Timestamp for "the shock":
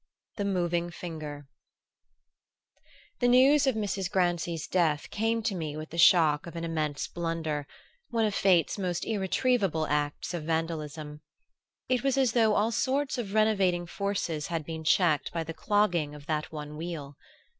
5.91-6.47